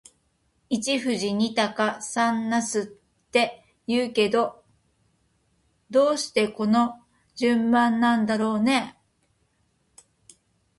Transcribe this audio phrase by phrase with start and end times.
[0.67, 2.85] 一富士、二鷹、三茄子っ
[3.29, 4.63] て言うけど、
[5.91, 6.99] どうしてこの
[7.35, 8.97] 順番なんだろうね。